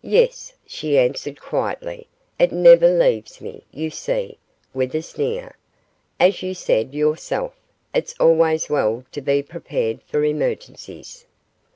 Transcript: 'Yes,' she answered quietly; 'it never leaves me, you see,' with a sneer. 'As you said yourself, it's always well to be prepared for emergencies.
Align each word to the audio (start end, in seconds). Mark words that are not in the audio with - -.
'Yes,' 0.00 0.52
she 0.64 0.96
answered 0.96 1.40
quietly; 1.40 2.06
'it 2.38 2.52
never 2.52 2.86
leaves 2.88 3.40
me, 3.40 3.64
you 3.72 3.90
see,' 3.90 4.38
with 4.72 4.94
a 4.94 5.02
sneer. 5.02 5.56
'As 6.20 6.40
you 6.40 6.54
said 6.54 6.94
yourself, 6.94 7.52
it's 7.92 8.14
always 8.20 8.70
well 8.70 9.04
to 9.10 9.20
be 9.20 9.42
prepared 9.42 10.02
for 10.04 10.22
emergencies. 10.24 11.26